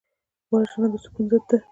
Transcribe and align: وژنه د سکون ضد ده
وژنه 0.51 0.87
د 0.91 0.95
سکون 1.03 1.25
ضد 1.31 1.43
ده 1.49 1.57